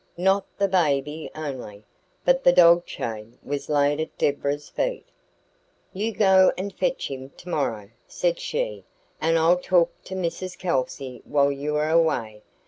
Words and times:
Not 0.17 0.47
the 0.57 0.67
baby 0.67 1.29
only, 1.35 1.85
but 2.25 2.43
the 2.43 2.51
dog 2.51 2.87
chain, 2.87 3.37
was 3.43 3.69
laid 3.69 3.99
at 3.99 4.17
Deborah's 4.17 4.67
feet. 4.67 5.05
"You 5.93 6.11
go 6.11 6.51
and 6.57 6.73
fetch 6.73 7.11
him 7.11 7.29
tomorrow," 7.37 7.91
said 8.07 8.39
she, 8.39 8.83
"and 9.21 9.37
I'll 9.37 9.59
talk 9.59 9.91
to 10.05 10.15
Mrs 10.15 10.57
Kelsey 10.57 11.21
while 11.23 11.51
you 11.51 11.75
are 11.75 11.91
away. 11.91 12.41